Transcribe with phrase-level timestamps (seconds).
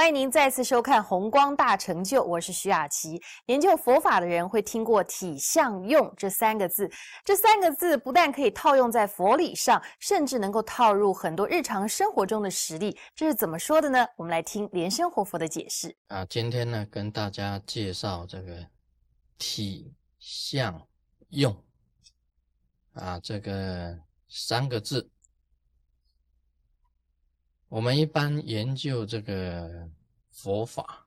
[0.00, 3.20] 欢迎您再次收看《红光大成就》，我是徐雅琪。
[3.48, 6.90] 研究佛法的人会听过“体相用”这三个字，
[7.22, 12.96] 这三个字不但可以套用在佛理上，甚至能够套入很多日常生活中的实例。
[13.14, 14.06] 这是怎么说的呢？
[14.16, 15.94] 我们来听莲生活佛的解释。
[16.06, 18.66] 啊，今天呢，跟大家介绍这个
[19.36, 20.80] “体相
[21.28, 21.54] 用”
[22.96, 23.98] 啊，这个
[24.30, 25.10] 三个字。
[27.68, 29.88] 我们一般研究这个
[30.42, 31.06] 佛法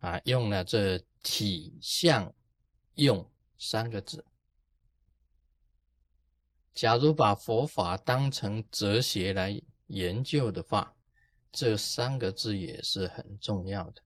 [0.00, 2.34] 啊，用了这体相
[2.94, 4.24] 用三个字。
[6.72, 10.96] 假如把佛法当成哲学来研究的话，
[11.52, 14.02] 这三个字也是很重要的。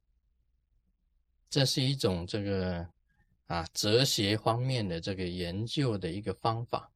[1.49, 2.87] 这是一种这个
[3.47, 6.93] 啊哲学方面的这个研究的一个方法。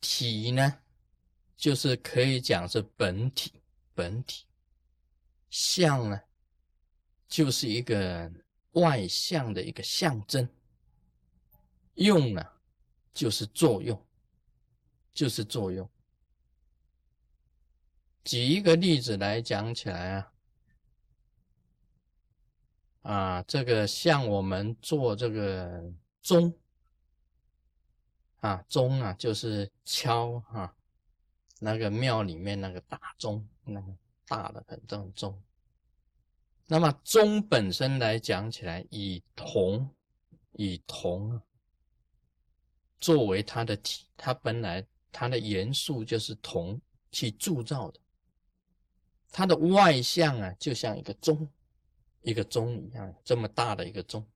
[0.00, 0.82] 体呢，
[1.60, 3.52] 就是可以讲是本体，
[3.94, 4.46] 本体；
[5.50, 6.18] 相呢，
[7.28, 8.32] 就是一个
[8.72, 10.48] 外向的一个象征；
[11.96, 12.42] 用呢，
[13.12, 14.06] 就是作用，
[15.12, 15.86] 就是作用。
[18.24, 20.32] 举一个例子来讲起来啊，
[23.02, 26.56] 啊，这个像我们做这个钟。
[28.38, 30.74] 啊，钟啊，就是敲哈，
[31.60, 33.94] 那个庙里面那个大钟，那个
[34.26, 35.40] 大的很重钟。
[36.66, 39.88] 那么钟本身来讲起来，以铜，
[40.52, 41.40] 以铜
[42.98, 46.80] 作为它的体，它本来它的元素就是铜
[47.12, 48.00] 去铸造的，
[49.30, 51.48] 它的外向啊，就像一个钟，
[52.22, 54.26] 一个钟一样，这么大的一个钟，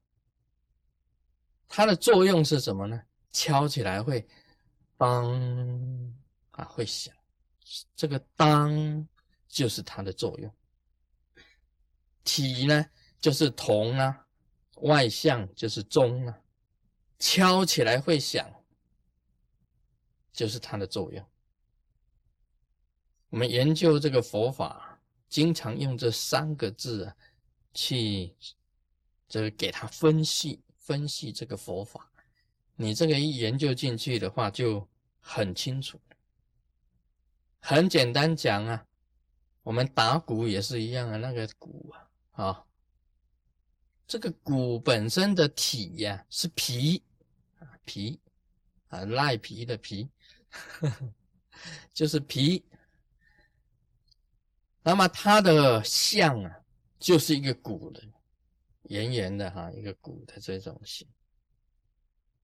[1.68, 3.00] 它的作用是什么呢？
[3.30, 4.24] 敲起来会
[4.96, 6.14] 当
[6.56, 7.14] 啊，会响，
[7.94, 9.06] 这个当
[9.48, 10.52] 就是它的作用。
[12.22, 12.86] 体呢
[13.20, 14.26] 就是铜啊，
[14.76, 16.38] 外向就是钟啊，
[17.18, 18.50] 敲起来会响，
[20.32, 21.24] 就是它的作用。
[23.28, 27.16] 我们研究这个佛法，经常用这三个字啊，
[27.72, 28.34] 去
[29.28, 32.10] 这个给它分析分析这个佛法。
[32.76, 34.88] 你这个一研究进去的话，就
[35.20, 36.00] 很清楚。
[37.66, 38.86] 很简单讲啊，
[39.62, 42.66] 我们打鼓也是一样啊，那个鼓啊，啊，
[44.06, 47.02] 这个鼓本身的体呀是皮
[47.58, 48.20] 啊，皮
[48.88, 50.10] 啊，赖皮的皮，
[51.94, 52.62] 就是皮。
[54.82, 56.60] 那么它的像啊，
[56.98, 58.02] 就是一个鼓的，
[58.82, 61.08] 圆圆的哈，一个鼓的这种形。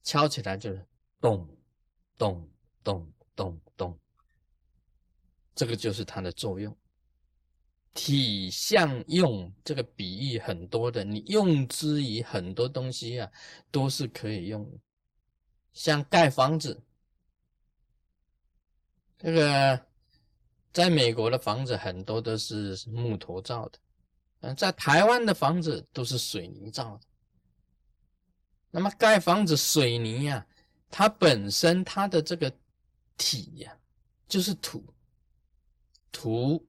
[0.02, 0.82] 敲起来就是
[1.20, 1.46] 咚
[2.16, 2.50] 咚
[2.82, 4.00] 咚咚咚，
[5.60, 6.74] 这个就是它的作用。
[7.92, 13.30] 体相用这个比喻很多的，你用之于很多东西啊，
[13.70, 14.78] 都是可以用的。
[15.74, 16.82] 像盖房子，
[19.18, 19.86] 这个
[20.72, 23.78] 在美国的房子很多都是木头造的，
[24.40, 27.00] 嗯，在台湾的房子都是水泥造的。
[28.70, 30.46] 那么盖房子，水泥呀，
[30.88, 32.50] 它本身它的这个
[33.18, 33.76] 体呀，
[34.26, 34.82] 就是土，
[36.12, 36.66] 土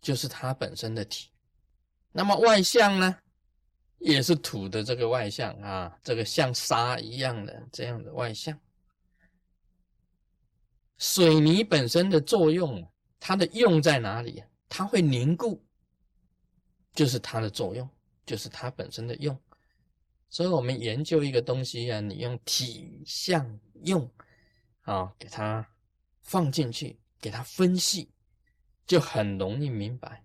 [0.00, 1.30] 就是它本身的体。
[2.12, 3.16] 那么外向呢，
[3.98, 8.58] 也是土的这个外向啊，这个像沙一样的这样的外向。
[10.96, 12.90] 水泥本身的作用，
[13.20, 14.42] 它的用在哪里？
[14.68, 15.64] 它会凝固，
[16.92, 17.88] 就是它的作用，
[18.26, 19.38] 就是它本身的用。
[20.28, 24.10] 所以我们研究一个东西啊，你用体相用
[24.82, 25.66] 啊，给它
[26.22, 28.10] 放进去，给它分析，
[28.88, 30.24] 就很容易明白。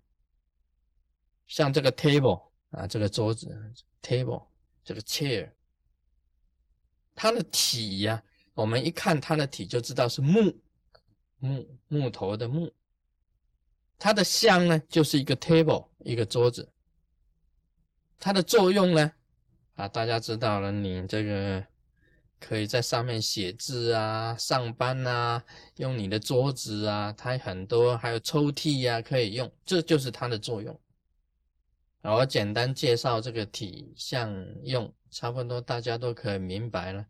[1.46, 4.46] 像这个 table 啊，这个桌子 table，
[4.82, 5.52] 这个 chair，
[7.14, 8.24] 它的体呀，
[8.54, 10.60] 我们一看它的体就知道是木
[11.38, 12.72] 木木头的木。
[13.98, 16.72] 它的像呢，就是一个 table，一个桌子。
[18.18, 19.12] 它的作用呢？
[19.74, 21.64] 啊，大家知道了，你这个
[22.40, 25.42] 可以在上面写字啊，上班啊，
[25.76, 30.78] 用你的桌子啊，它很多还有抽屉呀，可以用，这就是它的作用。
[32.02, 34.30] 我简单介绍这个体相
[34.62, 37.06] 用，差不多大家都可以明白了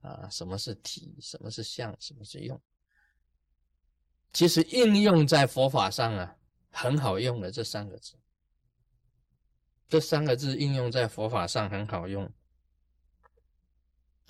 [0.00, 2.58] 啊，什么是体，什么是相，什么是用。
[4.32, 6.36] 其实应用在佛法上啊，
[6.70, 8.14] 很好用的这三个字。
[9.90, 12.32] 这三个字应用在佛法上很好用。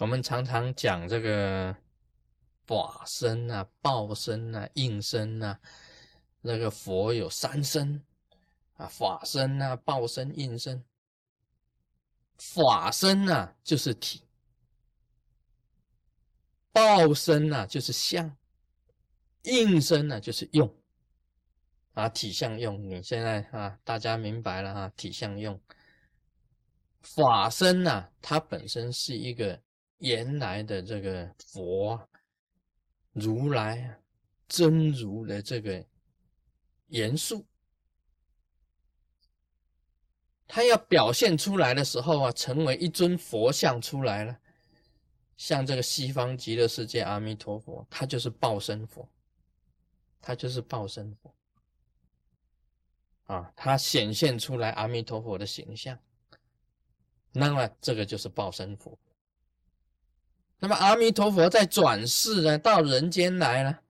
[0.01, 1.77] 我们常常讲这个
[2.67, 5.61] 法身啊、报身啊、应身啊，
[6.41, 8.03] 那个佛有三身
[8.79, 10.83] 啊，法身啊，报身、应身。
[12.39, 14.23] 法身啊，就是体；
[16.73, 18.35] 报身啊，就是相；
[19.43, 20.75] 应身呢，就是用。
[21.93, 24.93] 啊，体相用，你现在啊，大家明白了哈？
[24.97, 25.61] 体相用，
[27.03, 29.61] 法身呐，它本身是一个
[30.01, 32.09] 原来的这个佛
[33.13, 33.99] 如来
[34.49, 35.87] 真如的这个
[36.89, 37.47] 元素，
[40.47, 44.39] 它要表现出来的时候啊，成为一尊佛像出来了，
[45.37, 49.09] 像这个西方极乐世界阿弥陀佛，他就是报身佛，
[50.21, 51.35] 他就是报身佛。
[53.25, 55.97] 啊，它显现出来阿弥陀佛的形象，
[57.31, 58.99] 那么这个就是报身佛。
[60.61, 63.81] 那么阿弥陀佛在转世呢，到人间来了，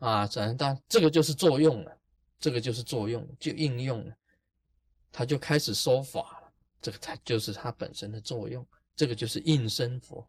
[0.00, 1.98] 啊，转到这个就是作用了，
[2.38, 4.14] 这个就是作用，就应用了，
[5.10, 6.52] 他就开始说法了，
[6.82, 10.28] 这个才就是他本身的作用，这个就是应身佛。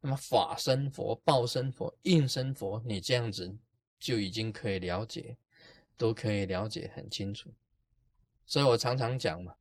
[0.00, 3.54] 那么法身佛、报身佛、应身佛，你这样子
[3.98, 5.36] 就已经可以了解。
[5.94, 7.48] 都可以了解很清楚，
[8.44, 9.54] 所以我常常讲嘛，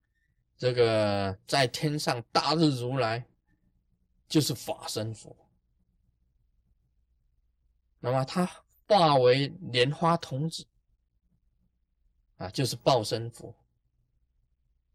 [0.58, 3.24] 这个在天上大日如来
[4.32, 5.36] 就是法身佛，
[8.00, 8.50] 那么他
[8.88, 10.66] 化为莲花童子
[12.38, 13.54] 啊，就是报身佛。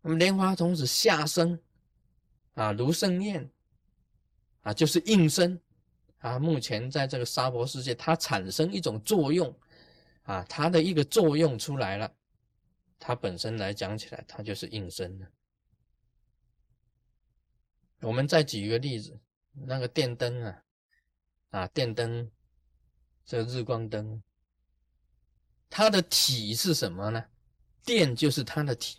[0.00, 1.60] 那么莲花童子下生
[2.54, 3.48] 啊，卢圣宴
[4.62, 5.60] 啊，就是应身
[6.18, 6.38] 啊。
[6.38, 9.54] 目前在这个娑婆世界，它产生一种作用。
[10.22, 12.12] 啊，它的一个作用出来了，
[12.98, 15.32] 它本身来讲起来，它就是应身的。
[18.00, 19.16] 我们再举一个例子，
[19.64, 20.64] 那个电灯啊，
[21.50, 22.30] 啊，电灯，
[23.24, 24.22] 这个日光灯，
[25.70, 27.24] 它的体是什么呢？
[27.84, 28.98] 电就是它的体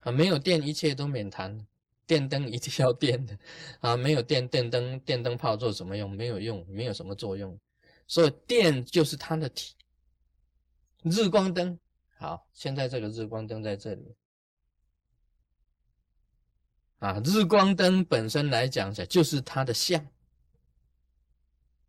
[0.00, 1.66] 啊，没有电，一切都免谈。
[2.06, 3.38] 电灯一定要电的
[3.78, 6.10] 啊，没有电，电灯电灯泡做什么用？
[6.10, 7.56] 没有用，没有什么作用。
[8.08, 9.76] 所以电就是它的体，
[11.04, 11.78] 日光灯
[12.18, 14.16] 好，现在这个日光灯在这里
[17.00, 20.06] 啊，日光灯本身来讲起来就是它的相，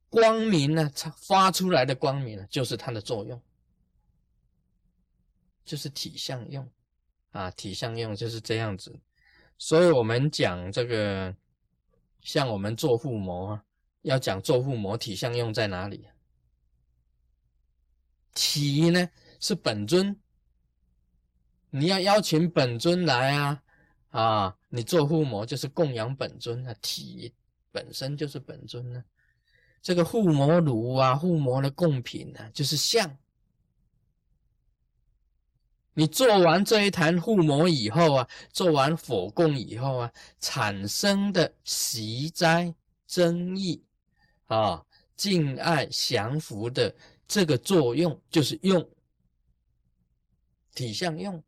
[0.10, 3.40] 光明呢，它发出来的光明呢，就是它的作用，
[5.64, 6.68] 就是体相用
[7.32, 9.00] 啊，体相用就是这样子，
[9.58, 11.36] 所以我们讲这个，
[12.22, 13.64] 像我们做护膜啊。
[14.04, 16.08] 要讲做护膜体相用在哪里？
[18.34, 19.08] 体呢
[19.40, 20.20] 是本尊，
[21.70, 23.62] 你要邀请本尊来啊
[24.10, 24.58] 啊！
[24.72, 27.32] 你做护膜就是供养本尊啊，体
[27.72, 29.04] 本身就是本尊呢。
[29.82, 33.18] 这个护膜炉啊，护膜的贡品呢，就是像。
[35.94, 42.74] 你做完这一坛护膜以后啊，做完火供以后啊，产生的习灾
[43.06, 43.84] 争议。
[44.48, 44.86] 啊，
[45.16, 46.94] 敬爱降服的
[47.28, 48.90] 这个作用就是用
[50.74, 51.42] 体相用，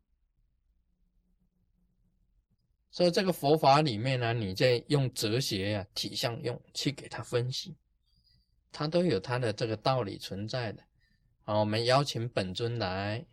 [2.94, 7.74] 所以这个佛法里面呢，你在用哲学呀体相用去给他分析，
[8.70, 10.82] 它都有它的这个道理存在的。
[11.42, 13.26] 好，我们邀请本尊来，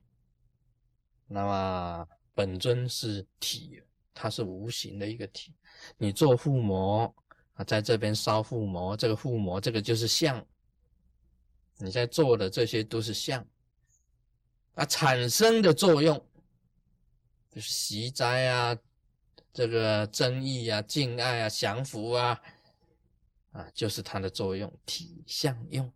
[1.27, 3.79] 那么本尊是体，
[4.15, 5.53] 它是无形的一个体，
[5.95, 7.15] 你做附魔。
[7.53, 10.43] 啊，在这边烧护膜，这个护膜，这个就是相。
[11.77, 13.45] 你在做的这些都是相，
[14.73, 16.17] 啊，产生的作用
[17.51, 18.75] 就是习灾啊，
[19.53, 22.41] 这个争议啊，敬爱啊，降服啊，
[23.51, 25.91] 啊，就是它的作用，体相用。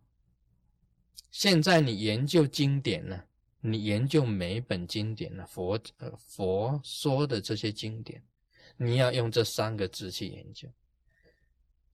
[1.30, 3.24] 现在你研究经典呢，
[3.60, 8.22] 你研究每一本经典呢，佛呃佛说的这些经典，
[8.76, 10.68] 你要用这三个字去研究。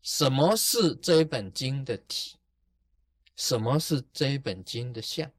[0.03, 2.37] 什么是这一本经的体？
[3.37, 5.31] 什么是这一本经的相？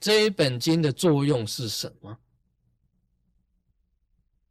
[0.00, 2.18] 这一本经的作用是什么？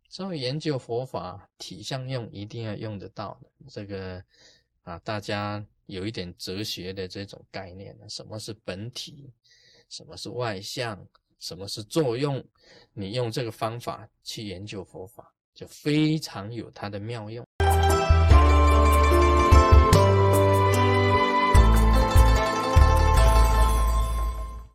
[0.10, 3.50] 所以研究佛法体相用一定要用得到的。
[3.70, 4.24] 这个
[4.84, 9.32] 啊，大家有一点哲学的这种概念呢什么是本体？
[9.90, 11.08] 什么是外相？
[11.40, 12.44] 什么是作用？
[12.94, 17.46] 你用这个方法去研究佛法，就非常有它的妙用。